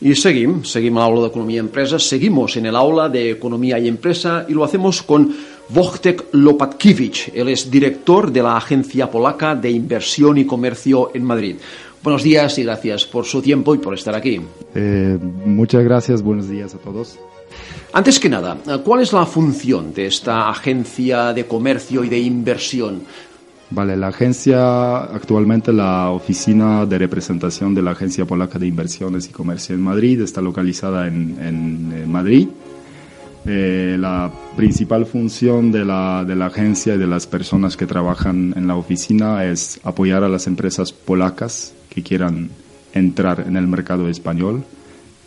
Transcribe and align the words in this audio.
Y 0.00 0.14
seguimos, 0.14 0.70
seguimos 0.70 1.00
el 1.00 1.06
aula 1.06 1.22
de 1.22 1.28
Economía 1.28 1.56
y 1.56 1.58
Empresa, 1.58 1.98
seguimos 1.98 2.56
en 2.56 2.66
el 2.66 2.76
aula 2.76 3.08
de 3.08 3.30
Economía 3.30 3.78
y 3.78 3.88
Empresa 3.88 4.44
y 4.46 4.52
lo 4.52 4.62
hacemos 4.62 5.02
con 5.02 5.34
Wojtek 5.74 6.26
Lopatkiewicz. 6.32 7.30
Él 7.34 7.48
es 7.48 7.70
director 7.70 8.30
de 8.30 8.42
la 8.42 8.58
Agencia 8.58 9.10
Polaca 9.10 9.54
de 9.54 9.70
Inversión 9.70 10.36
y 10.36 10.44
Comercio 10.44 11.12
en 11.14 11.24
Madrid. 11.24 11.56
Buenos 12.02 12.22
días 12.22 12.58
y 12.58 12.64
gracias 12.64 13.06
por 13.06 13.24
su 13.24 13.40
tiempo 13.40 13.74
y 13.74 13.78
por 13.78 13.94
estar 13.94 14.14
aquí. 14.14 14.40
Eh, 14.74 15.18
muchas 15.44 15.82
gracias, 15.82 16.22
buenos 16.22 16.48
días 16.48 16.74
a 16.74 16.78
todos. 16.78 17.18
Antes 17.92 18.20
que 18.20 18.28
nada, 18.28 18.58
¿cuál 18.84 19.00
es 19.00 19.14
la 19.14 19.24
función 19.24 19.94
de 19.94 20.06
esta 20.06 20.50
agencia 20.50 21.32
de 21.32 21.46
comercio 21.46 22.04
y 22.04 22.10
de 22.10 22.18
inversión? 22.18 23.00
Vale, 23.68 23.96
la 23.96 24.08
agencia, 24.08 25.02
actualmente 25.02 25.72
la 25.72 26.10
oficina 26.10 26.86
de 26.86 26.98
representación 26.98 27.74
de 27.74 27.82
la 27.82 27.90
Agencia 27.92 28.24
Polaca 28.24 28.60
de 28.60 28.68
Inversiones 28.68 29.28
y 29.28 29.32
Comercio 29.32 29.74
en 29.74 29.82
Madrid 29.82 30.20
está 30.20 30.40
localizada 30.40 31.08
en, 31.08 31.36
en, 31.40 32.10
Madrid. 32.10 32.48
Eh, 33.44 33.96
la 33.98 34.30
principal 34.56 35.04
función 35.04 35.72
de 35.72 35.84
la, 35.84 36.24
de 36.24 36.36
la 36.36 36.46
agencia 36.46 36.94
y 36.94 36.98
de 36.98 37.08
las 37.08 37.26
personas 37.26 37.76
que 37.76 37.86
trabajan 37.86 38.54
en 38.56 38.68
la 38.68 38.76
oficina 38.76 39.44
es 39.44 39.80
apoyar 39.82 40.22
a 40.22 40.28
las 40.28 40.46
empresas 40.46 40.92
polacas 40.92 41.74
que 41.90 42.04
quieran 42.04 42.50
entrar 42.94 43.46
en 43.48 43.56
el 43.56 43.66
mercado 43.66 44.08
español. 44.08 44.62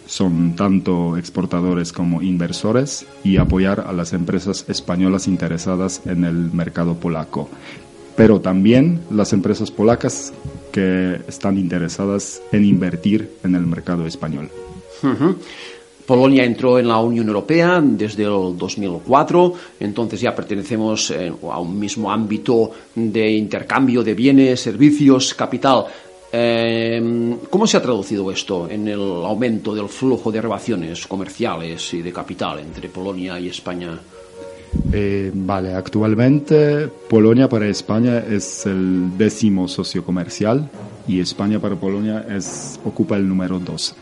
Son 0.05 0.55
tanto 0.55 1.17
exportadores 1.17 1.91
como 1.91 2.21
inversores 2.21 3.05
y 3.23 3.37
apoyar 3.37 3.81
a 3.81 3.91
las 3.91 4.13
empresas 4.13 4.65
españolas 4.69 5.27
interesadas 5.27 6.01
en 6.05 6.23
el 6.23 6.51
mercado 6.51 6.95
polaco 6.95 7.49
pero 8.19 8.41
también 8.41 8.99
las 9.11 9.31
empresas 9.31 9.71
polacas 9.71 10.33
que 10.73 11.21
están 11.25 11.57
interesadas 11.57 12.41
en 12.51 12.65
invertir 12.65 13.37
en 13.45 13.55
el 13.55 13.65
mercado 13.65 14.05
español. 14.05 14.49
Polonia 16.05 16.43
entró 16.43 16.77
en 16.77 16.89
la 16.89 16.99
Unión 16.99 17.29
Europea 17.29 17.79
desde 17.81 18.23
el 18.23 18.57
2004, 18.57 19.53
entonces 19.79 20.19
ya 20.19 20.35
pertenecemos 20.35 21.11
eh, 21.11 21.31
a 21.49 21.61
un 21.61 21.79
mismo 21.79 22.11
ámbito 22.11 22.71
de 22.93 23.31
intercambio 23.31 24.03
de 24.03 24.13
bienes, 24.13 24.59
servicios, 24.59 25.33
capital. 25.33 25.85
Eh, 26.29 27.37
¿Cómo 27.49 27.65
se 27.65 27.77
ha 27.77 27.81
traducido 27.81 28.29
esto 28.33 28.67
en 28.69 28.89
el 28.89 28.99
aumento 28.99 29.73
del 29.73 29.87
flujo 29.87 30.29
de 30.29 30.41
relaciones 30.41 31.07
comerciales 31.07 31.93
y 31.93 32.01
de 32.01 32.11
capital 32.11 32.59
entre 32.59 32.89
Polonia 32.89 33.39
y 33.39 33.47
España? 33.47 33.97
Eh, 34.91 35.31
vale, 35.33 35.73
actualmente 35.73 36.87
Polonia 37.09 37.47
para 37.47 37.67
España 37.67 38.19
es 38.19 38.65
el 38.65 39.17
décimo 39.17 39.67
socio 39.67 40.03
comercial 40.03 40.69
y 41.07 41.19
España 41.19 41.59
para 41.59 41.75
Polonia 41.75 42.25
es, 42.29 42.79
ocupa 42.83 43.17
el 43.17 43.27
número 43.27 43.59
12. 43.59 43.95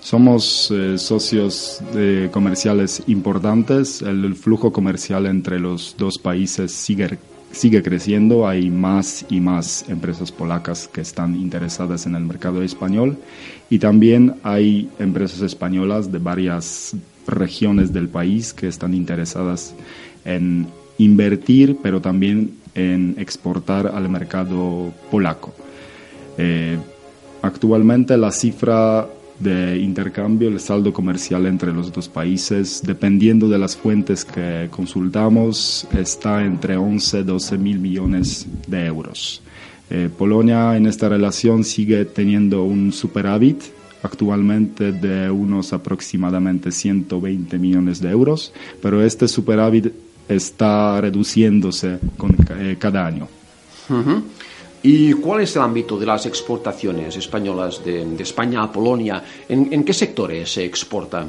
Somos 0.00 0.70
eh, 0.70 0.98
socios 0.98 1.80
eh, 1.94 2.28
comerciales 2.30 3.02
importantes, 3.06 4.02
el, 4.02 4.24
el, 4.24 4.34
flujo 4.34 4.72
comercial 4.72 5.26
entre 5.26 5.58
los 5.58 5.96
dos 5.96 6.18
países 6.18 6.72
sigue, 6.72 7.18
sigue 7.52 7.82
creciendo, 7.82 8.46
hay 8.46 8.70
más 8.70 9.24
y 9.30 9.40
más 9.40 9.88
empresas 9.88 10.30
polacas 10.30 10.88
que 10.88 11.00
están 11.00 11.34
interesadas 11.34 12.04
en 12.06 12.16
el 12.16 12.24
mercado 12.24 12.62
español. 12.62 13.16
Y 13.70 13.78
también 13.78 14.34
hay 14.42 14.90
empresas 14.98 15.40
españolas 15.40 16.12
de 16.12 16.18
varias 16.18 16.94
regiones 17.26 17.92
del 17.92 18.08
país 18.08 18.52
que 18.52 18.68
están 18.68 18.94
interesadas 18.94 19.74
en 20.24 20.66
invertir, 20.98 21.78
pero 21.82 22.00
también 22.00 22.52
en 22.74 23.14
exportar 23.18 23.86
al 23.86 24.08
mercado 24.08 24.92
polaco. 25.10 25.54
Eh, 26.38 26.76
actualmente 27.42 28.16
la 28.16 28.30
cifra 28.30 29.06
de 29.38 29.78
intercambio, 29.78 30.48
el 30.48 30.60
saldo 30.60 30.92
comercial 30.92 31.46
entre 31.46 31.72
los 31.72 31.92
dos 31.92 32.08
países, 32.08 32.82
dependiendo 32.84 33.48
de 33.48 33.58
las 33.58 33.76
fuentes 33.76 34.24
que 34.24 34.68
consultamos, 34.70 35.86
está 35.92 36.44
entre 36.44 36.76
11 36.76 37.20
y 37.20 37.22
12 37.24 37.58
mil 37.58 37.78
millones 37.78 38.46
de 38.66 38.86
euros. 38.86 39.42
Eh, 39.90 40.08
Polonia 40.16 40.76
en 40.76 40.86
esta 40.86 41.08
relación 41.08 41.64
sigue 41.64 42.04
teniendo 42.04 42.64
un 42.64 42.92
superávit 42.92 43.62
actualmente 44.04 44.92
de 44.92 45.30
unos 45.30 45.72
aproximadamente 45.72 46.70
120 46.70 47.58
millones 47.58 48.00
de 48.00 48.10
euros, 48.10 48.52
pero 48.80 49.02
este 49.02 49.26
superávit 49.26 49.92
está 50.28 51.00
reduciéndose 51.00 51.98
con, 52.16 52.36
eh, 52.50 52.76
cada 52.78 53.06
año. 53.06 53.26
¿Y 54.82 55.12
cuál 55.14 55.40
es 55.40 55.56
el 55.56 55.62
ámbito 55.62 55.98
de 55.98 56.06
las 56.06 56.26
exportaciones 56.26 57.16
españolas 57.16 57.82
de, 57.84 58.04
de 58.04 58.22
España 58.22 58.62
a 58.62 58.70
Polonia? 58.70 59.22
¿En, 59.48 59.72
¿En, 59.72 59.82
qué 59.84 59.94
sectores 59.94 60.52
se 60.52 60.64
exporta? 60.64 61.26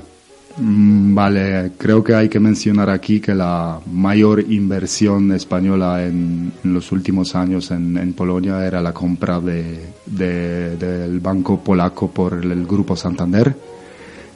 Mm, 0.58 1.14
vale, 1.14 1.72
creo 1.78 2.04
que 2.04 2.16
hay 2.16 2.30
que 2.30 2.40
mencionar 2.40 2.90
aquí 2.90 3.20
que 3.20 3.36
la 3.36 3.80
mayor 3.92 4.40
inversión 4.40 5.34
española 5.34 6.06
en, 6.06 6.54
los 6.64 6.92
últimos 6.92 7.36
años 7.36 7.72
en, 7.72 8.14
Polonia 8.14 8.66
era 8.66 8.82
la 8.82 8.94
compra 8.94 9.42
de, 9.42 9.86
del 10.06 11.20
banco 11.20 11.62
polaco 11.62 12.10
por 12.10 12.34
el 12.34 12.66
Grupo 12.66 12.96
Santander 12.96 13.56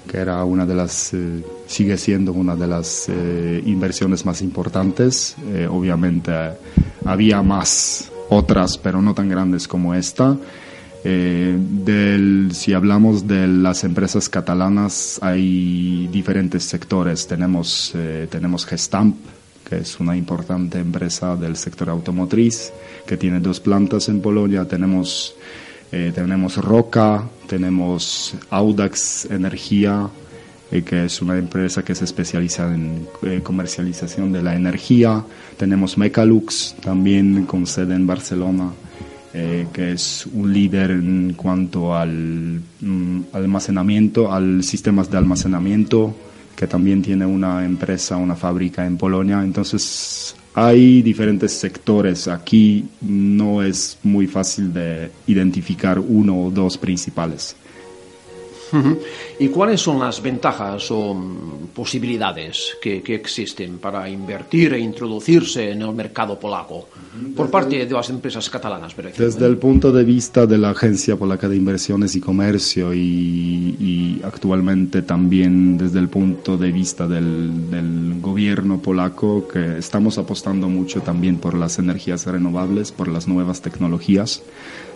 que 0.09 0.17
era 0.17 0.43
una 0.43 0.65
de 0.65 0.73
las, 0.73 1.13
eh, 1.13 1.43
sigue 1.67 1.95
siendo 1.95 2.33
una 2.33 2.55
de 2.55 2.65
las 2.65 3.07
eh, 3.09 3.61
inversiones 3.63 4.25
más 4.25 4.41
importantes. 4.41 5.35
Eh, 5.53 5.67
obviamente 5.69 6.31
había 7.05 7.43
más 7.43 8.11
otras, 8.29 8.77
pero 8.79 9.03
no 9.03 9.13
tan 9.13 9.29
grandes 9.29 9.67
como 9.67 9.93
esta. 9.93 10.35
Del, 11.03 12.49
si 12.53 12.73
hablamos 12.73 13.27
de 13.27 13.47
las 13.47 13.83
empresas 13.83 14.27
catalanas, 14.27 15.19
hay 15.21 16.07
diferentes 16.11 16.63
sectores. 16.63 17.25
Tenemos, 17.25 17.93
tenemos 18.29 18.65
Gestamp, 18.65 19.15
que 19.67 19.77
es 19.77 19.99
una 19.99 20.17
importante 20.17 20.77
empresa 20.79 21.35
del 21.35 21.55
sector 21.55 21.89
automotriz, 21.89 22.73
que 23.07 23.15
tiene 23.15 23.39
dos 23.39 23.59
plantas 23.59 24.09
en 24.09 24.21
Polonia. 24.21 24.67
Tenemos 24.67 25.35
eh, 25.91 26.11
tenemos 26.13 26.57
Roca, 26.57 27.27
tenemos 27.47 28.35
Audax 28.51 29.25
Energía, 29.25 30.07
eh, 30.71 30.83
que 30.83 31.05
es 31.05 31.19
una 31.19 31.35
empresa 31.35 31.83
que 31.83 31.95
se 31.95 32.05
especializa 32.05 32.71
en 32.71 33.07
eh, 33.23 33.41
comercialización 33.41 34.31
de 34.31 34.43
la 34.43 34.55
energía. 34.55 35.23
Tenemos 35.57 35.97
Mecalux, 35.97 36.75
también 36.79 37.45
con 37.45 37.65
sede 37.65 37.95
en 37.95 38.05
Barcelona, 38.05 38.71
eh, 39.33 39.67
que 39.71 39.91
es 39.91 40.25
un 40.33 40.51
líder 40.51 40.91
en 40.91 41.33
cuanto 41.33 41.95
al 41.95 42.61
mm, 42.81 43.21
almacenamiento, 43.33 44.31
al 44.31 44.63
sistemas 44.63 45.11
de 45.11 45.17
almacenamiento, 45.17 46.15
que 46.55 46.67
también 46.67 47.01
tiene 47.01 47.25
una 47.25 47.63
empresa, 47.63 48.17
una 48.17 48.35
fábrica 48.35 48.85
en 48.85 48.97
Polonia. 48.97 49.41
Entonces, 49.43 50.35
hay 50.53 51.01
diferentes 51.01 51.53
sectores. 51.53 52.27
Aquí 52.27 52.85
no 53.01 53.61
es 53.63 53.97
muy 54.03 54.27
fácil 54.27 54.73
de 54.73 55.11
identificar 55.27 55.99
uno 55.99 56.45
o 56.45 56.51
dos 56.51 56.77
principales. 56.77 57.55
¿Y 59.39 59.47
cuáles 59.49 59.81
son 59.81 59.99
las 59.99 60.21
ventajas 60.21 60.91
o 60.91 61.13
mm, 61.13 61.67
posibilidades 61.73 62.77
que, 62.81 63.01
que, 63.01 63.15
existen 63.15 63.77
para 63.77 64.09
invertir 64.09 64.73
e 64.73 64.79
introducirse 64.79 65.71
en 65.71 65.81
el 65.81 65.93
mercado 65.93 66.39
polaco 66.39 66.87
por 67.35 67.49
parte 67.49 67.85
de 67.85 67.93
las 67.93 68.09
empresas 68.09 68.49
catalanas? 68.49 68.95
Desde 69.17 69.45
el 69.45 69.57
punto 69.57 69.91
de 69.91 70.03
vista 70.03 70.45
de 70.45 70.57
la 70.57 70.71
Agencia 70.71 71.15
Polaca 71.15 71.47
de 71.47 71.55
Inversiones 71.55 72.15
y 72.15 72.21
Comercio 72.21 72.93
y, 72.93 72.99
y 73.79 74.21
actualmente 74.23 75.01
también 75.01 75.77
desde 75.77 75.99
el 75.99 76.09
punto 76.09 76.57
de 76.57 76.71
vista 76.71 77.07
del, 77.07 77.69
del 77.69 78.19
gobierno 78.21 78.79
polaco, 78.81 79.47
que 79.47 79.77
estamos 79.77 80.17
apostando 80.17 80.67
mucho 80.69 81.01
también 81.01 81.37
por 81.37 81.53
las 81.53 81.79
energías 81.79 82.25
renovables, 82.25 82.91
por 82.91 83.07
las 83.07 83.27
nuevas 83.27 83.61
tecnologías. 83.61 84.43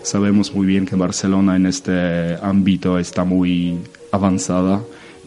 Sabemos 0.04 0.54
muy 0.54 0.68
bien 0.68 0.86
que 0.86 0.98
Barcelona 0.98 1.56
en 1.56 1.66
este 1.66 2.36
ámbito 2.42 3.00
está 3.00 3.24
muy 3.24 3.62
avanzada, 4.12 4.81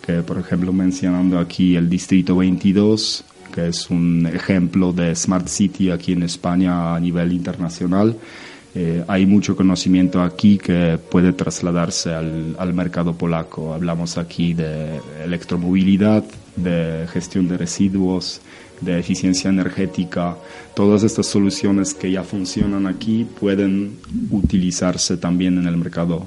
que 0.04 0.22
por 0.22 0.38
ejemplo 0.38 0.72
mencionando 0.72 1.38
aquí 1.38 1.76
el 1.76 1.88
Distrito 1.88 2.36
22, 2.36 3.24
que 3.52 3.68
es 3.68 3.90
un 3.90 4.26
ejemplo 4.26 4.92
de 4.92 5.14
Smart 5.14 5.48
City 5.48 5.90
aquí 5.90 6.12
en 6.12 6.22
España 6.22 6.94
a 6.94 7.00
nivel 7.00 7.32
internacional. 7.32 8.16
Eh, 8.74 9.02
hay 9.08 9.24
mucho 9.24 9.56
conocimiento 9.56 10.22
aquí 10.22 10.58
que 10.58 10.98
puede 11.10 11.32
trasladarse 11.32 12.12
al, 12.12 12.54
al, 12.58 12.74
mercado 12.74 13.14
polaco. 13.14 13.72
Hablamos 13.72 14.18
aquí 14.18 14.52
de 14.52 15.00
electromovilidad, 15.24 16.22
de 16.56 17.06
gestión 17.10 17.48
de 17.48 17.56
residuos, 17.56 18.42
de 18.82 18.98
eficiencia 18.98 19.48
energética. 19.48 20.36
Todas 20.74 21.02
estas 21.04 21.26
soluciones 21.26 21.94
que 21.94 22.10
ya 22.10 22.22
funcionan 22.22 22.86
aquí 22.86 23.26
pueden 23.40 23.96
utilizarse 24.30 25.16
también 25.16 25.56
en 25.56 25.66
el 25.66 25.78
mercado 25.78 26.26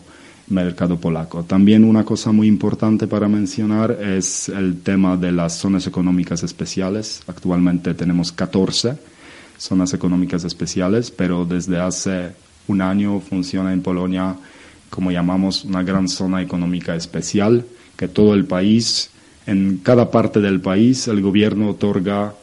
mercado 0.50 0.98
polaco. 1.00 1.44
También 1.44 1.84
una 1.84 2.04
cosa 2.04 2.32
muy 2.32 2.48
importante 2.48 3.08
para 3.08 3.28
mencionar 3.28 3.92
es 3.92 4.50
el 4.50 4.82
tema 4.82 5.16
de 5.16 5.32
las 5.32 5.58
zonas 5.58 5.88
económicas 5.88 6.44
especiales. 6.44 7.22
Actualmente 7.28 7.94
tenemos 7.94 8.32
14 8.32 8.98
zonas 9.58 9.94
económicas 9.94 10.44
especiales, 10.46 11.12
pero 11.12 11.46
desde 11.46 11.80
hace 11.80 12.32
un 12.68 12.82
año 12.82 13.20
funciona 13.20 13.74
en 13.74 13.82
Polonia 13.82 14.36
como 14.90 15.12
llamamos 15.12 15.66
una 15.66 15.84
gran 15.84 16.08
zona 16.08 16.42
económica 16.42 16.96
especial, 16.96 17.66
que 17.96 18.08
todo 18.08 18.34
el 18.34 18.46
país, 18.46 19.12
en 19.46 19.80
cada 19.84 20.10
parte 20.10 20.42
del 20.42 20.62
país, 20.62 21.08
el 21.08 21.22
gobierno 21.22 21.70
otorga 21.70 22.34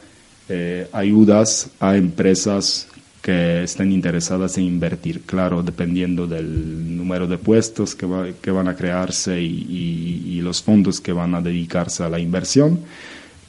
eh, 0.48 0.88
ayudas 0.92 1.70
a 1.80 1.96
empresas 1.96 2.86
que 3.26 3.64
estén 3.64 3.90
interesadas 3.90 4.56
en 4.56 4.62
invertir, 4.62 5.22
claro, 5.22 5.64
dependiendo 5.64 6.28
del 6.28 6.96
número 6.96 7.26
de 7.26 7.38
puestos 7.38 7.96
que, 7.96 8.06
van 8.06 8.68
a 8.68 8.76
crearse 8.76 9.42
y, 9.42 10.40
los 10.42 10.62
fondos 10.62 11.00
que 11.00 11.12
van 11.12 11.34
a 11.34 11.40
dedicarse 11.40 12.04
a 12.04 12.08
la 12.08 12.20
inversión. 12.20 12.78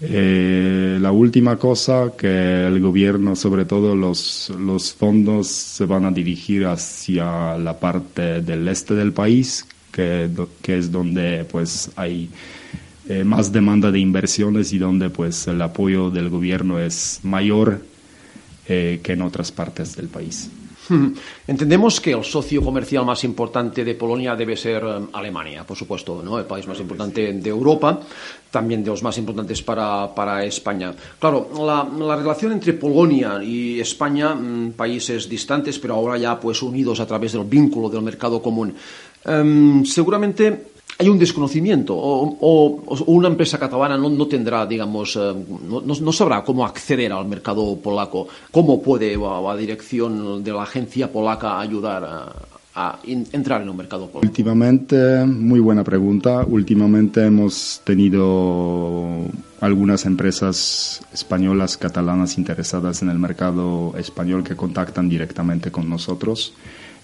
Eh, 0.02 0.98
la 1.00 1.12
última 1.12 1.58
cosa, 1.58 2.12
que 2.18 2.66
el 2.66 2.80
gobierno, 2.80 3.36
sobre 3.36 3.66
todo 3.66 3.96
los, 3.96 4.52
fondos, 4.98 5.46
se 5.46 5.86
van 5.86 6.06
a 6.06 6.12
dirigir 6.12 6.66
hacia 6.66 7.56
la 7.60 7.80
parte 7.80 8.42
del 8.42 8.68
este 8.68 8.96
del 8.96 9.14
país, 9.14 9.68
que, 9.92 10.28
que 10.64 10.80
es 10.80 10.92
donde 10.92 11.46
pues 11.46 11.92
hay 11.96 12.30
eh, 13.10 13.24
más 13.24 13.52
demanda 13.52 13.92
de 13.92 14.00
inversiones 14.00 14.74
y 14.74 14.80
donde 14.80 15.12
pues 15.12 15.48
el 15.48 15.62
apoyo 15.62 16.10
del 16.10 16.30
gobierno 16.30 16.80
es 16.80 17.20
mayor 17.22 17.80
eh, 18.68 19.00
que 19.02 19.14
en 19.14 19.22
otras 19.22 19.52
partes 19.52 19.96
del 19.96 20.08
país. 20.08 20.50
Entendemos 21.48 22.00
que 22.00 22.12
el 22.12 22.24
socio 22.24 22.62
comercial 22.62 23.06
más 23.06 23.24
importante 23.24 23.84
de 23.84 23.96
Polonia 23.96 24.36
debe 24.36 24.56
ser 24.56 24.84
eh, 24.84 25.08
Alemania, 25.14 25.64
por 25.64 25.78
supuesto, 25.78 26.22
¿no? 26.24 26.40
el 26.40 26.46
país 26.46 26.68
más 26.68 26.80
importante 26.80 27.34
de 27.34 27.50
Europa, 27.50 28.00
también 28.52 28.84
de 28.84 28.90
los 28.90 29.04
más 29.04 29.18
importantes 29.18 29.62
para, 29.62 30.14
para 30.14 30.44
España. 30.44 30.94
Claro, 31.20 31.50
la, 31.60 31.88
la, 32.06 32.16
relación 32.16 32.54
entre 32.54 32.74
Polonia 32.74 33.42
y 33.44 33.80
España, 33.80 34.34
mm, 34.36 34.74
países 34.74 35.28
distantes, 35.28 35.80
pero 35.80 35.96
ahora 35.96 36.18
ya 36.18 36.40
pues 36.40 36.62
unidos 36.62 37.00
a 37.00 37.06
través 37.06 37.34
del 37.34 37.44
vínculo 37.44 37.90
del 37.90 38.02
mercado 38.02 38.42
común, 38.42 38.74
em, 39.26 39.84
seguramente 39.86 40.77
hay 41.00 41.10
un 41.10 41.20
desconocimiento 41.20 41.96
o, 41.96 42.84
una 43.06 43.28
empresa 43.28 43.60
catalana 43.60 43.98
no, 43.98 44.28
tendrá, 44.28 44.66
digamos, 44.66 45.16
eh, 45.16 45.34
no, 45.70 46.12
sabrá 46.12 46.44
cómo 46.44 46.66
acceder 46.66 47.12
al 47.14 47.28
mercado 47.28 47.78
polaco, 47.78 48.28
cómo 48.52 48.82
puede 48.82 49.16
a, 49.16 49.56
dirección 49.56 50.44
de 50.44 50.52
la 50.52 50.64
agencia 50.64 51.12
polaca 51.12 51.60
ayudar 51.60 52.04
a, 52.04 53.00
entrar 53.06 53.64
en 53.64 53.70
un 53.70 53.78
mercado 53.78 54.08
polaco. 54.08 54.28
Últimamente, 54.28 55.26
muy 55.26 55.60
buena 55.60 55.84
pregunta. 55.84 56.46
Últimamente 56.46 57.26
hemos 57.26 57.82
tenido 57.84 59.26
algunas 59.60 60.06
empresas 60.06 61.02
españolas, 61.12 61.76
catalanas 61.76 62.38
interesadas 62.38 63.02
en 63.02 63.10
el 63.10 63.18
mercado 63.18 63.96
español 63.98 64.44
que 64.44 64.56
contactan 64.56 65.10
directamente 65.10 65.72
con 65.72 65.90
nosotros. 65.90 66.54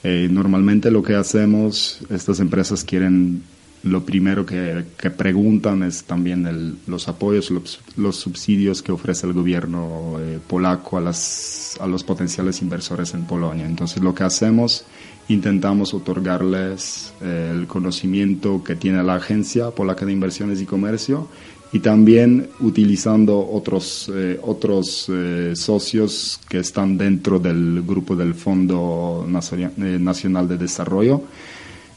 Eh, 0.03 0.27
normalmente 0.29 0.91
lo 0.91 1.01
que 1.01 1.15
hacemos, 1.15 2.01
estas 2.11 2.39
empresas 2.39 2.83
quieren 2.83 3.41
lo 3.83 4.05
primero 4.05 4.45
que, 4.45 4.85
preguntan 5.17 5.83
es 5.83 6.05
también 6.05 6.79
los 6.87 7.09
apoyos, 7.09 7.51
los, 7.97 8.15
subsidios 8.15 8.81
que 8.81 8.93
ofrece 8.93 9.27
el 9.27 9.33
gobierno 9.33 10.15
eh, 10.19 10.39
polaco 10.47 10.97
a, 10.97 11.01
las, 11.01 11.77
a 11.81 11.87
los 11.87 12.03
potenciales 12.05 12.61
inversores 12.61 13.13
en 13.13 13.25
Polonia. 13.25 13.65
Entonces 13.65 14.01
lo 14.01 14.15
que 14.15 14.23
hacemos, 14.23 14.85
intentamos 15.27 15.93
otorgarles 15.93 17.13
eh, 17.21 17.51
el 17.53 17.67
conocimiento 17.67 18.63
que 18.63 18.77
tiene 18.77 19.03
la 19.03 19.15
Agencia 19.15 19.71
Polaca 19.71 20.05
de 20.05 20.13
Inversiones 20.13 20.61
y 20.61 20.65
Comercio 20.65 21.27
y 21.73 21.79
también 21.79 22.49
utilizando 22.61 23.37
otros, 23.51 24.09
eh, 24.13 24.39
otros 24.43 25.11
socios 25.55 26.39
que 26.47 26.59
están 26.59 26.97
dentro 26.97 27.37
del 27.37 27.83
grupo 27.85 28.15
del 28.15 28.33
Fondo 28.33 29.25
Nacional 29.27 30.47
de 30.47 30.57
Desarrollo 30.57 31.23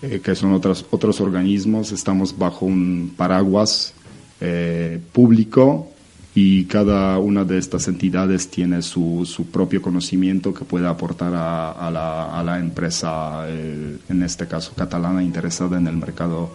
eh, 0.02 0.20
que 0.22 0.34
son 0.34 0.52
otros, 0.52 0.84
otros 0.90 1.20
organismos, 1.20 1.93
estamos 1.93 2.37
bajo 2.37 2.66
un 2.66 3.14
paraguas 3.16 3.94
eh, 4.40 5.00
público 5.12 5.88
y 6.34 6.64
cada 6.64 7.19
una 7.19 7.44
de 7.44 7.56
estas 7.56 7.88
entidades 7.88 8.48
tiene 8.48 8.82
su, 8.82 9.25
su 9.25 9.46
propio 9.46 9.81
conocimiento 9.81 10.52
que 10.52 10.66
puede 10.66 10.87
aportar 10.87 11.34
a, 11.34 11.72
a, 11.72 11.90
la, 11.90 12.38
a 12.38 12.44
la, 12.44 12.58
empresa, 12.58 13.46
eh, 13.48 13.96
en 14.10 14.22
este 14.22 14.46
caso 14.46 14.72
catalana, 14.76 15.22
interesada 15.22 15.78
en 15.78 15.87
el 15.87 15.96
mercado 15.96 16.50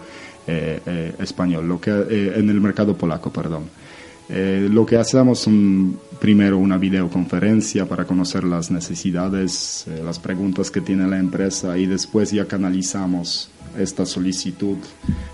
español, 0.47 1.65
lo 1.65 1.79
que, 1.79 1.91
en 1.91 2.49
el 2.49 2.59
mercado 2.59 2.97
polaco, 2.97 3.31
perdón. 3.31 3.69
Eh, 4.33 4.69
lo 4.71 4.85
que 4.85 4.95
hacemos 4.95 5.45
es 5.45 5.53
primero 6.19 6.57
una 6.57 6.77
videoconferencia 6.77 7.85
para 7.85 8.05
conocer 8.05 8.45
las 8.45 8.71
necesidades, 8.71 9.85
eh, 9.87 10.01
las 10.05 10.19
preguntas 10.19 10.71
que 10.71 10.79
tiene 10.79 11.05
la 11.05 11.19
empresa 11.19 11.77
y 11.77 11.85
después 11.85 12.31
ya 12.31 12.47
canalizamos 12.47 13.49
esta 13.77 14.05
solicitud 14.05 14.77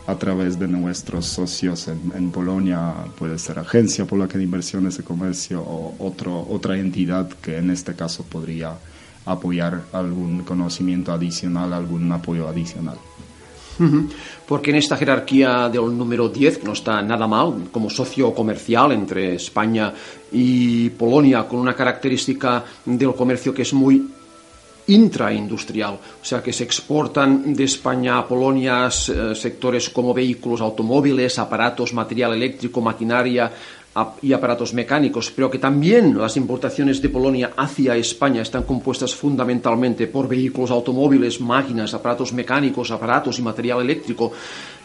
a 0.07 0.15
través 0.15 0.57
de 0.57 0.67
nuestros 0.67 1.27
socios 1.27 1.88
en, 1.88 2.31
Polonia, 2.31 2.94
puede 3.19 3.38
ser 3.38 3.59
Agencia 3.59 4.05
Polaca 4.05 4.39
de 4.39 4.45
Inversiones 4.45 4.97
de 4.97 5.03
Comercio 5.03 5.61
o 5.61 5.95
otro, 5.99 6.47
otra 6.49 6.77
entidad 6.79 7.29
que 7.29 7.57
en 7.57 7.69
este 7.69 7.94
caso 7.94 8.23
podría 8.23 8.73
apoyar 9.25 9.83
algún 9.94 10.44
conocimiento 10.44 11.11
adicional, 11.11 11.71
algún 11.71 12.11
apoyo 12.11 12.47
adicional. 12.47 12.97
Porque 14.47 14.71
en 14.71 14.77
esta 14.77 14.97
jerarquía 14.97 15.69
del 15.69 15.97
número 15.97 16.29
10, 16.29 16.59
que 16.59 16.65
no 16.65 16.74
está 16.74 17.01
nada 17.01 17.27
mal, 17.27 17.69
como 17.71 17.89
socio 17.89 18.33
comercial 18.33 18.91
entre 18.91 19.35
España 19.35 19.94
y 20.31 20.89
Polonia, 20.89 21.47
con 21.47 21.59
una 21.59 21.75
característica 21.75 22.63
del 22.85 23.13
comercio 23.13 23.53
que 23.53 23.62
es 23.62 23.74
muy 23.74 24.09
intraindustrial, 24.87 25.95
o 25.95 26.25
sea 26.25 26.42
que 26.42 26.54
se 26.54 26.63
exportan 26.63 27.54
de 27.54 27.66
España 27.66 28.19
a 28.19 28.28
Polonia 28.28 28.87
eh, 28.87 29.35
sectores 29.35 29.90
como 29.90 30.13
vehículos, 30.13 30.61
automóviles, 30.61 31.37
aparatos, 31.40 31.94
material 31.94 32.33
eléctrico, 32.33 32.80
maquinaria, 32.80 33.52
y 34.21 34.33
aparatos 34.33 34.73
mecánicos, 34.73 35.31
pero 35.31 35.49
que 35.49 35.59
también 35.59 36.18
las 36.18 36.37
importaciones 36.37 37.01
de 37.01 37.09
Polonia 37.09 37.54
hacia 37.57 37.95
España 37.95 38.42
están 38.42 38.63
compuestas 38.63 39.16
fundamentalmente 39.16 40.07
por 40.07 40.27
vehículos 40.27 40.71
automóviles, 40.71 41.42
máquinas, 41.42 41.94
aparatos 41.94 42.33
mecánicos, 42.33 42.92
aparatos 42.92 43.39
y 43.39 43.42
material 43.42 43.81
eléctrico 43.81 44.31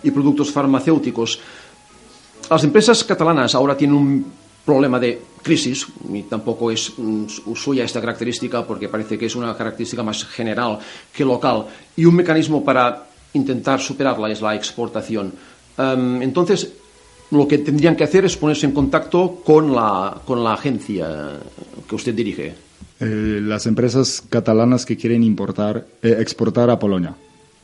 y 0.02 0.10
productos 0.10 0.50
farmacéuticos. 0.50 1.40
Las 2.48 2.64
empresas 2.64 3.04
catalanas 3.04 3.54
ahora 3.54 3.76
tienen 3.76 3.96
un 3.96 4.32
problema 4.64 4.98
de 4.98 5.20
crisis, 5.42 5.86
y 6.12 6.22
tampoco 6.22 6.70
es 6.70 6.92
mm, 6.96 7.26
suya 7.54 7.84
esta 7.84 8.00
característica 8.00 8.64
porque 8.64 8.88
parece 8.88 9.18
que 9.18 9.26
es 9.26 9.34
una 9.34 9.56
característica 9.56 10.02
más 10.02 10.24
general 10.24 10.78
que 11.12 11.24
local, 11.24 11.66
y 11.96 12.04
un 12.04 12.14
mecanismo 12.14 12.64
para 12.64 13.06
intentar 13.34 13.80
superarla 13.80 14.30
es 14.30 14.40
la 14.40 14.54
exportación. 14.54 15.32
Em, 15.76 16.22
entonces, 16.22 16.72
lo 17.32 17.48
que 17.48 17.58
tendrían 17.58 17.96
que 17.96 18.04
hacer 18.04 18.24
es 18.24 18.36
ponerse 18.36 18.66
en 18.66 18.72
contacto 18.72 19.40
con 19.44 19.74
la, 19.74 20.20
con 20.24 20.44
la 20.44 20.52
agencia 20.52 21.40
que 21.88 21.94
usted 21.94 22.14
dirige. 22.14 22.54
Eh, 23.00 23.40
las 23.42 23.66
empresas 23.66 24.22
catalanas 24.28 24.86
que 24.86 24.96
quieren 24.96 25.24
importar, 25.24 25.86
eh, 26.02 26.16
exportar 26.20 26.70
a 26.70 26.78
Polonia. 26.78 27.16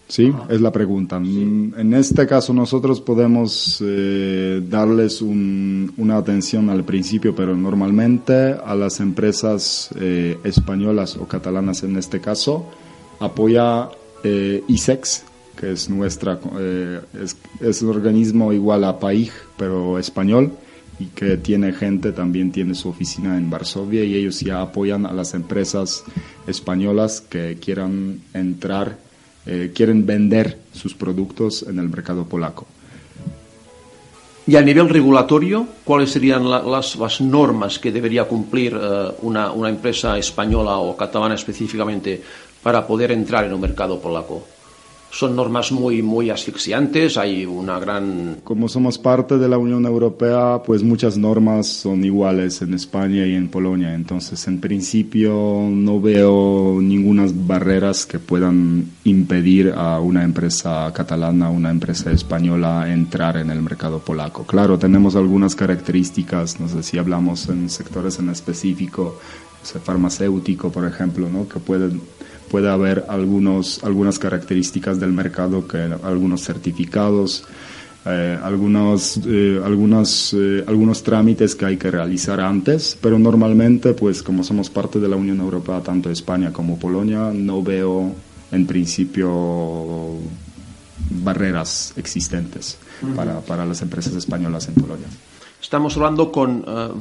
¿Sí? 0.08 0.32
Es 0.48 0.62
la 0.62 0.72
pregunta. 0.72 1.20
Mm, 1.20 1.74
en 1.78 1.94
este 1.94 2.26
caso 2.26 2.54
nosotros 2.54 2.98
podemos 3.00 3.78
eh, 3.84 4.62
darles 4.66 5.20
una 5.20 6.16
atención 6.16 6.70
al 6.70 6.82
principio, 6.82 7.36
pero 7.36 7.54
normalmente 7.54 8.56
a 8.64 8.74
las 8.74 9.00
empresas 9.00 9.90
españolas 10.44 11.16
o 11.16 11.28
catalanas 11.28 11.82
en 11.82 11.98
este 11.98 12.20
caso 12.20 12.66
apoya 13.20 13.90
ISEX, 14.66 15.24
que 15.58 15.72
es 15.72 15.90
nuestra, 15.90 16.38
eh, 16.58 17.00
es, 17.60 17.82
un 17.82 17.90
organismo 17.90 18.52
igual 18.52 18.84
a 18.84 18.98
PAIG, 18.98 19.32
pero 19.56 19.98
español, 19.98 20.52
y 21.00 21.06
que 21.06 21.36
tiene 21.36 21.72
gente, 21.72 22.12
también 22.12 22.52
tiene 22.52 22.74
su 22.74 22.88
oficina 22.88 23.36
en 23.36 23.50
Varsovia, 23.50 24.04
y 24.04 24.14
ellos 24.14 24.40
ya 24.40 24.60
apoyan 24.60 25.04
a 25.04 25.12
las 25.12 25.34
empresas 25.34 26.04
españolas 26.46 27.20
que 27.20 27.58
quieran 27.60 28.20
entrar, 28.34 28.98
eh, 29.46 29.72
quieren 29.74 30.06
vender 30.06 30.58
sus 30.72 30.94
productos 30.94 31.64
en 31.68 31.78
el 31.78 31.88
mercado 31.88 32.24
polaco. 32.24 32.66
Y 34.46 34.56
a 34.56 34.62
nivel 34.62 34.88
regulatorio, 34.88 35.66
¿cuáles 35.84 36.10
serían 36.10 36.48
las, 36.48 37.20
normas 37.20 37.78
que 37.78 37.92
debería 37.92 38.24
cumplir 38.24 38.78
eh, 38.80 39.08
una, 39.22 39.50
una 39.52 39.68
empresa 39.68 40.16
española 40.16 40.78
o 40.78 40.96
catalana 40.96 41.34
específicamente 41.34 42.22
para 42.62 42.86
poder 42.86 43.10
entrar 43.10 43.44
en 43.44 43.52
el 43.52 43.58
mercado 43.58 44.00
polaco? 44.00 44.57
Son 45.10 45.36
normas 45.36 45.72
muy, 45.72 46.02
muy 46.02 46.30
asfixiantes, 46.30 47.16
hay 47.16 47.44
una 47.44 47.78
gran... 47.78 48.38
Como 48.44 48.68
somos 48.68 48.98
parte 48.98 49.38
de 49.38 49.48
la 49.48 49.58
Unión 49.58 49.84
Europea, 49.86 50.62
pues 50.64 50.82
muchas 50.82 51.16
normas 51.16 51.66
son 51.66 52.04
iguales 52.04 52.62
en 52.62 52.74
España 52.74 53.26
y 53.26 53.34
en 53.34 53.48
Polonia, 53.48 53.94
entonces 53.94 54.46
en 54.48 54.60
principio 54.60 55.68
no 55.70 56.00
veo 56.00 56.78
ninguna 56.80 57.18
barreras 57.34 58.06
que 58.06 58.18
puedan 58.18 58.90
impedir 59.04 59.72
a 59.76 59.98
una 60.00 60.22
empresa 60.22 60.92
catalana, 60.94 61.50
una 61.50 61.70
empresa 61.70 62.12
española 62.12 62.92
entrar 62.92 63.36
en 63.38 63.50
el 63.50 63.62
mercado 63.62 63.98
polaco. 63.98 64.44
Claro, 64.44 64.78
tenemos 64.78 65.16
algunas 65.16 65.54
características, 65.54 66.60
no 66.60 66.68
sé 66.68 66.82
si 66.82 66.98
hablamos 66.98 67.48
en 67.48 67.70
sectores 67.70 68.18
en 68.18 68.28
específico, 68.30 69.18
farmacéutico, 69.62 70.70
por 70.70 70.86
ejemplo, 70.86 71.28
¿no? 71.28 71.48
que 71.48 71.58
pueden 71.58 72.00
puede 72.50 72.68
haber 72.68 73.04
algunos, 73.08 73.82
algunas 73.84 74.18
características 74.18 74.98
del 74.98 75.12
mercado, 75.12 75.66
que 75.66 75.78
algunos 76.02 76.42
certificados, 76.42 77.44
eh, 78.04 78.38
algunos, 78.42 79.20
eh, 79.26 79.60
algunos, 79.64 80.34
eh, 80.34 80.64
algunos 80.66 81.02
trámites 81.02 81.54
que 81.54 81.66
hay 81.66 81.76
que 81.76 81.90
realizar 81.90 82.40
antes, 82.40 82.96
pero 83.00 83.18
normalmente, 83.18 83.92
pues 83.92 84.22
como 84.22 84.42
somos 84.42 84.70
parte 84.70 84.98
de 84.98 85.08
la 85.08 85.16
Unión 85.16 85.40
Europea, 85.40 85.80
tanto 85.80 86.10
España 86.10 86.52
como 86.52 86.78
Polonia, 86.78 87.30
no 87.34 87.62
veo 87.62 88.14
en 88.50 88.66
principio 88.66 90.14
barreras 91.10 91.92
existentes 91.96 92.78
para, 93.14 93.40
para 93.40 93.66
las 93.66 93.82
empresas 93.82 94.14
españolas 94.14 94.68
en 94.68 94.74
Polonia. 94.74 95.08
Estamos 95.60 95.96
hablando 95.96 96.30
con 96.30 96.64
uh, 96.68 96.94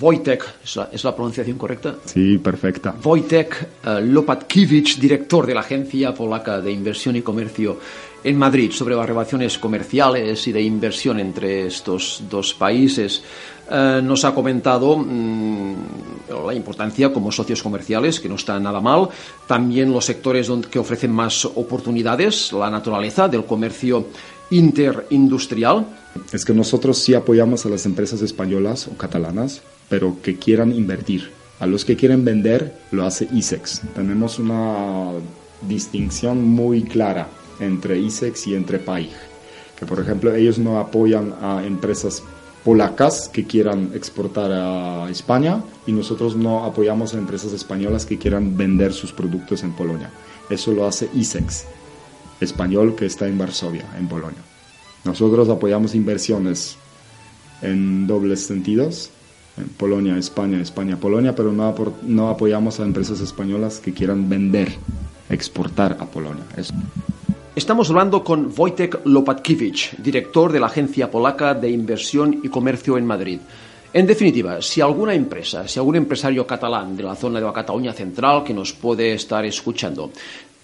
Wojtek, 0.00 0.44
¿es 0.62 0.76
la, 0.76 0.88
¿es 0.92 1.02
la, 1.02 1.14
pronunciación 1.14 1.58
correcta? 1.58 1.96
Sí, 2.04 2.38
perfecta. 2.38 2.94
Wojtek 3.02 3.68
uh, 3.84 4.00
Lopatkiewicz, 4.00 5.00
director 5.00 5.44
de 5.44 5.54
la 5.54 5.60
Agencia 5.60 6.14
Polaca 6.14 6.60
de 6.60 6.70
Inversión 6.70 7.16
y 7.16 7.22
Comercio 7.22 7.78
en 8.22 8.38
Madrid, 8.38 8.70
sobre 8.70 8.94
las 8.94 9.08
relaciones 9.08 9.58
comerciales 9.58 10.46
y 10.46 10.52
de 10.52 10.62
inversión 10.62 11.18
entre 11.18 11.66
estos 11.66 12.22
dos 12.30 12.54
países. 12.54 13.24
Uh, 13.68 14.00
nos 14.02 14.24
ha 14.24 14.34
comentado 14.34 14.96
mmm, 14.96 15.74
la 16.46 16.54
importancia 16.54 17.12
como 17.12 17.32
socios 17.32 17.62
comerciales, 17.62 18.20
que 18.20 18.28
no 18.28 18.36
está 18.36 18.58
nada 18.60 18.80
mal, 18.80 19.08
también 19.48 19.92
los 19.92 20.04
sectores 20.04 20.46
donde, 20.46 20.68
que 20.68 20.78
ofrecen 20.78 21.10
más 21.10 21.44
oportunidades, 21.44 22.52
la 22.52 22.70
naturaleza 22.70 23.26
del 23.26 23.44
comercio 23.44 24.06
interindustrial 24.50 25.86
es 26.32 26.44
que 26.44 26.54
nosotros 26.54 26.98
sí 26.98 27.14
apoyamos 27.14 27.64
a 27.66 27.68
las 27.68 27.86
empresas 27.86 28.22
españolas 28.22 28.88
o 28.88 28.96
catalanas, 28.96 29.62
pero 29.88 30.16
que 30.22 30.36
quieran 30.36 30.72
invertir. 30.72 31.30
A 31.60 31.66
los 31.66 31.84
que 31.84 31.96
quieren 31.96 32.24
vender 32.24 32.74
lo 32.90 33.04
hace 33.04 33.28
ISEX. 33.32 33.82
Tenemos 33.94 34.38
una 34.38 35.12
distinción 35.68 36.42
muy 36.44 36.82
clara 36.82 37.28
entre 37.60 37.98
ISEX 37.98 38.46
y 38.46 38.54
entre 38.54 38.78
PAIG. 38.78 39.10
Que 39.78 39.86
por 39.86 40.00
ejemplo 40.00 40.34
ellos 40.34 40.58
no 40.58 40.78
apoyan 40.78 41.34
a 41.40 41.62
empresas 41.64 42.22
polacas 42.64 43.28
que 43.28 43.44
quieran 43.44 43.92
exportar 43.94 44.50
a 44.52 45.10
España 45.10 45.62
y 45.86 45.92
nosotros 45.92 46.36
no 46.36 46.64
apoyamos 46.64 47.14
a 47.14 47.18
empresas 47.18 47.52
españolas 47.52 48.04
que 48.04 48.18
quieran 48.18 48.56
vender 48.56 48.92
sus 48.92 49.12
productos 49.12 49.62
en 49.62 49.72
Polonia. 49.72 50.10
Eso 50.50 50.72
lo 50.72 50.86
hace 50.86 51.08
ISEX, 51.14 51.64
español 52.40 52.94
que 52.96 53.06
está 53.06 53.28
en 53.28 53.38
Varsovia, 53.38 53.84
en 53.98 54.08
Polonia. 54.08 54.40
Nosotros 55.04 55.48
apoyamos 55.48 55.94
inversiones 55.94 56.76
en 57.62 58.06
dobles 58.06 58.46
sentidos, 58.46 59.10
en 59.56 59.68
Polonia, 59.68 60.16
España, 60.16 60.60
España, 60.60 60.96
Polonia, 60.96 61.34
pero 61.34 61.52
no, 61.52 62.28
apoyamos 62.28 62.80
a 62.80 62.84
empresas 62.84 63.20
españolas 63.20 63.80
que 63.80 63.92
quieran 63.92 64.28
vender, 64.28 64.72
exportar 65.28 65.96
a 66.00 66.06
Polonia. 66.06 66.44
Estamos 67.54 67.90
hablando 67.90 68.22
con 68.24 68.52
Wojtek 68.56 69.00
Lopatkiewicz, 69.04 69.96
director 69.98 70.52
de 70.52 70.60
la 70.60 70.66
Agencia 70.66 71.10
Polaca 71.10 71.54
de 71.54 71.70
Inversión 71.70 72.40
y 72.42 72.48
Comercio 72.48 72.96
en 72.96 73.06
Madrid. 73.06 73.40
En 73.92 74.06
definitiva, 74.06 74.62
si 74.62 74.80
alguna 74.80 75.14
empresa, 75.14 75.66
si 75.66 75.80
algún 75.80 75.96
empresario 75.96 76.46
catalán 76.46 76.96
de 76.96 77.02
la 77.02 77.16
zona 77.16 77.40
de 77.40 77.46
la 77.46 77.52
Cataluña 77.52 77.92
Central 77.92 78.44
que 78.44 78.54
nos 78.54 78.72
puede 78.72 79.14
estar 79.14 79.44
escuchando 79.44 80.12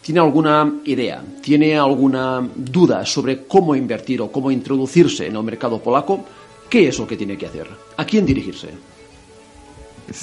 tiene 0.06 0.20
alguna 0.20 0.72
idea, 0.84 1.20
tiene 1.42 1.76
alguna 1.76 2.48
duda 2.54 3.04
sobre 3.04 3.42
cómo 3.42 3.74
invertir 3.74 4.22
o 4.22 4.30
cómo 4.30 4.52
introducirse 4.52 5.26
en 5.26 5.34
el 5.34 5.42
mercado 5.42 5.80
polaco, 5.80 6.24
¿qué 6.70 6.86
es 6.86 6.96
lo 7.00 7.08
que 7.08 7.16
tiene 7.16 7.36
que 7.36 7.46
hacer? 7.46 7.66
¿A 7.96 8.04
quién 8.04 8.24
dirigirse? 8.24 8.68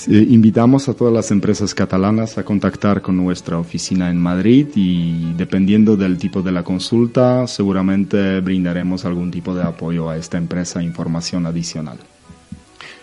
invitamos 0.07 0.87
a 0.87 0.93
todas 0.93 1.13
las 1.13 1.29
empresas 1.31 1.75
catalanas 1.75 2.37
a 2.37 2.45
contactar 2.45 3.01
con 3.01 3.17
nuestra 3.17 3.59
oficina 3.59 4.09
en 4.09 4.15
Madrid 4.15 4.67
y 4.75 5.33
dependiendo 5.33 5.97
del 5.97 6.17
tipo 6.17 6.41
de 6.41 6.53
la 6.53 6.63
consulta, 6.63 7.45
seguramente 7.47 8.39
brindaremos 8.39 9.03
algún 9.03 9.29
tipo 9.29 9.53
de 9.53 9.63
apoyo 9.63 10.09
a 10.09 10.15
esta 10.15 10.37
empresa, 10.37 10.81
información 10.81 11.45
adicional. 11.45 11.97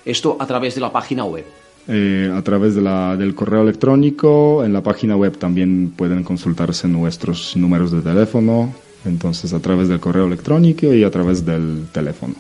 Esto 0.07 0.39
a 0.41 0.47
través 0.47 0.75
de 0.75 0.81
la 0.81 0.91
página 0.91 1.25
web. 1.25 1.45
Eh, 1.89 2.31
a 2.33 2.43
través 2.43 2.75
de 2.75 2.83
la, 2.83 3.17
del 3.17 3.35
correo 3.35 3.63
electrónico. 3.63 4.63
En 4.65 4.73
la 4.73 4.83
página 4.83 5.17
web 5.17 5.37
también 5.39 5.93
pueden 5.97 6.23
consultarse 6.23 6.87
nuestros 6.87 7.57
números 7.57 7.91
de 7.91 8.03
teléfono, 8.03 8.73
entonces 9.05 9.53
a 9.55 9.61
través 9.61 9.89
del 9.89 9.99
correo 9.99 10.27
electrónico 10.27 10.87
y 10.87 11.03
a 11.05 11.11
través 11.11 11.45
del 11.45 11.87
teléfono. 11.93 12.35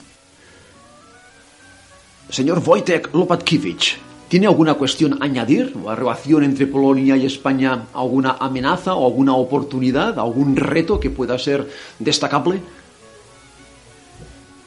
Señor 2.28 2.62
Wojtek 2.64 3.12
Lopatkiewicz, 3.12 3.96
¿tiene 4.28 4.46
alguna 4.46 4.74
cuestión 4.74 5.20
a 5.20 5.24
añadir? 5.24 5.74
¿La 5.84 5.96
relación 5.96 6.44
entre 6.44 6.66
Polonia 6.68 7.16
y 7.16 7.26
España, 7.26 7.86
alguna 7.92 8.36
amenaza 8.38 8.94
o 8.94 9.06
alguna 9.06 9.34
oportunidad, 9.34 10.18
algún 10.18 10.54
reto 10.54 11.00
que 11.00 11.10
pueda 11.10 11.38
ser 11.38 11.66
destacable? 11.98 12.60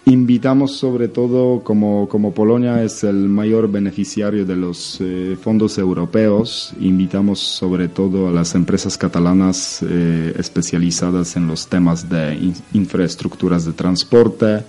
Invitamos 0.06 0.76
sobre 0.76 1.08
todo, 1.08 1.64
como, 1.64 2.10
como, 2.10 2.34
Polonia 2.34 2.84
es 2.84 3.06
el 3.06 3.30
mayor 3.30 3.72
beneficiario 3.72 4.46
de 4.46 4.58
los 4.58 4.98
eh, 5.00 5.38
fondos 5.42 5.78
europeos, 5.78 6.74
invitamos 6.82 7.40
sobre 7.40 7.88
todo 7.88 8.28
a 8.28 8.32
las 8.32 8.54
empresas 8.54 8.98
catalanas 8.98 9.80
eh, 9.82 10.34
especializadas 10.38 11.38
en 11.38 11.48
los 11.48 11.68
temas 11.68 12.10
de 12.10 12.36
in 12.36 12.54
infraestructuras 12.74 13.64
de 13.64 13.72
transporte, 13.72 14.66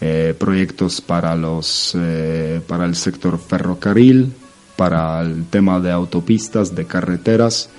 eh, 0.00 0.34
proyectos 0.36 1.00
para, 1.00 1.36
los, 1.36 1.96
eh, 1.96 2.60
para 2.66 2.84
el 2.84 2.96
sector 2.96 3.38
ferrocarril, 3.38 4.32
para 4.74 5.20
el 5.20 5.44
tema 5.44 5.78
de 5.78 5.92
autopistas, 5.92 6.74
de 6.74 6.86
carreteras. 6.86 7.70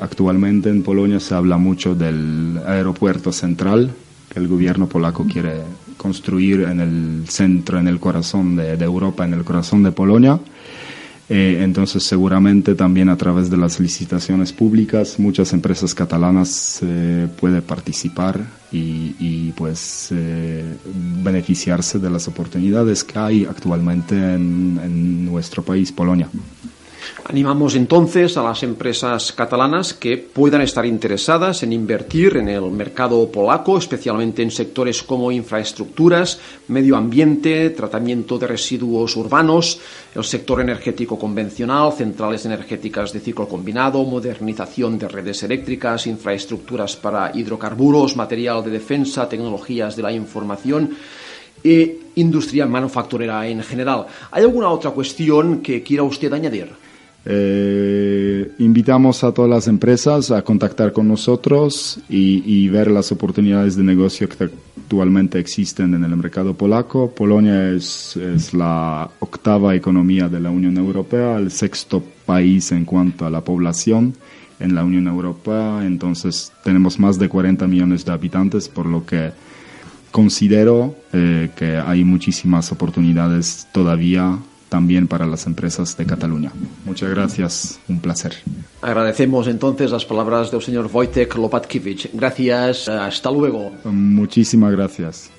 Actualmente 0.00 0.68
en 0.70 0.82
Polonia 0.82 1.20
se 1.20 1.34
habla 1.34 1.56
mucho 1.58 1.94
del 1.94 2.60
aeropuerto 2.66 3.30
central, 3.32 3.90
que 4.30 4.38
el 4.38 4.48
gobierno 4.48 4.88
polaco 4.88 5.24
quiere 5.24 5.62
construir 5.98 6.62
en 6.62 6.80
el 6.80 7.28
centro, 7.28 7.78
en 7.78 7.88
el 7.88 8.00
corazón 8.00 8.56
de, 8.56 8.72
Europa, 8.82 9.26
en 9.26 9.34
el 9.34 9.44
corazón 9.44 9.82
de 9.82 9.92
Polonia. 9.92 10.40
Eh, 11.28 11.60
entonces, 11.62 12.02
seguramente 12.04 12.74
también 12.74 13.10
a 13.10 13.16
través 13.18 13.50
de 13.50 13.58
las 13.58 13.78
licitaciones 13.78 14.50
públicas, 14.54 15.18
muchas 15.18 15.52
empresas 15.52 15.94
catalanas 15.94 16.78
eh, 16.80 17.28
pueden 17.38 17.60
participar 17.60 18.40
y, 18.72 19.52
pues 19.52 20.08
eh, 20.12 20.64
beneficiarse 21.22 21.98
de 21.98 22.08
las 22.08 22.28
oportunidades 22.28 23.04
que 23.04 23.18
hay 23.18 23.44
actualmente 23.44 24.14
en 24.14 25.26
nuestro 25.26 25.62
país, 25.62 25.92
Polonia. 25.92 26.30
Animamos 27.24 27.74
entonces 27.74 28.36
a 28.36 28.42
las 28.42 28.62
empresas 28.62 29.32
catalanas 29.32 29.92
que 29.94 30.16
puedan 30.16 30.62
estar 30.62 30.86
interesadas 30.86 31.62
en 31.62 31.72
invertir 31.72 32.36
en 32.36 32.48
el 32.48 32.70
mercado 32.70 33.30
polaco, 33.30 33.76
especialmente 33.76 34.42
en 34.42 34.50
sectores 34.50 35.02
como 35.02 35.30
infraestructuras, 35.30 36.38
medio 36.68 36.96
ambiente, 36.96 37.70
tratamiento 37.70 38.38
de 38.38 38.46
residuos 38.46 39.16
urbanos, 39.16 39.80
el 40.14 40.24
sector 40.24 40.60
energético 40.60 41.18
convencional, 41.18 41.92
centrales 41.92 42.46
energéticas 42.46 43.12
de 43.12 43.20
ciclo 43.20 43.46
combinado, 43.46 44.02
modernización 44.04 44.98
de 44.98 45.08
redes 45.08 45.42
eléctricas, 45.42 46.06
infraestructuras 46.06 46.96
para 46.96 47.30
hidrocarburos, 47.34 48.16
material 48.16 48.64
de 48.64 48.70
defensa, 48.70 49.28
tecnologías 49.28 49.96
de 49.96 50.02
la 50.02 50.12
información 50.12 50.96
e 51.62 52.14
industria 52.16 52.66
manufacturera 52.66 53.46
en 53.46 53.62
general. 53.62 54.06
¿Hay 54.30 54.44
alguna 54.44 54.70
otra 54.70 54.92
cuestión 54.92 55.60
que 55.60 55.82
quiera 55.82 56.04
usted 56.04 56.32
añadir? 56.32 56.87
Eh, 57.24 58.52
invitamos 58.58 59.24
a 59.24 59.32
todas 59.32 59.50
las 59.50 59.68
empresas 59.68 60.30
a 60.30 60.42
contactar 60.42 60.92
con 60.92 61.08
nosotros 61.08 62.00
y, 62.08 62.68
ver 62.68 62.90
las 62.90 63.12
oportunidades 63.12 63.76
de 63.76 63.82
negocio 63.82 64.28
que 64.28 64.44
actualmente 64.44 65.38
existen 65.38 65.94
en 65.94 66.04
el 66.04 66.16
mercado 66.16 66.54
polaco. 66.54 67.10
Polonia 67.10 67.70
es, 67.70 68.18
la 68.54 69.10
octava 69.18 69.74
economía 69.74 70.28
de 70.28 70.40
la 70.40 70.50
Unión 70.50 70.76
Europea, 70.76 71.36
el 71.36 71.50
sexto 71.50 72.02
país 72.24 72.72
en 72.72 72.84
cuanto 72.84 73.26
a 73.26 73.30
la 73.30 73.42
población 73.42 74.14
en 74.60 74.74
la 74.74 74.82
Unión 74.82 75.06
Europea, 75.06 75.84
entonces 75.84 76.52
tenemos 76.64 76.98
más 76.98 77.18
de 77.18 77.28
40 77.28 77.66
millones 77.68 78.04
de 78.04 78.12
habitantes, 78.12 78.68
por 78.68 78.86
lo 78.86 79.06
que 79.06 79.30
considero 80.10 80.96
eh, 81.12 81.50
que 81.54 81.76
hay 81.76 82.02
muchísimas 82.02 82.72
oportunidades 82.72 83.68
todavía 83.72 84.36
también 84.68 85.08
para 85.08 85.26
las 85.26 85.46
empresas 85.46 85.96
de 85.96 86.06
Cataluña. 86.06 86.52
Muchas 86.84 87.10
gracias, 87.10 87.80
un 87.88 88.00
placer. 88.00 88.34
Agradecemos 88.82 89.46
entonces 89.48 89.90
las 89.90 90.04
palabras 90.04 90.50
del 90.50 90.62
señor 90.62 90.90
Wojtek 90.92 91.34
Lopatkiewicz. 91.36 92.10
Gracias, 92.12 92.88
hasta 92.88 93.30
luego. 93.30 93.72
Muchísimas 93.84 94.72
gracias. 94.72 95.30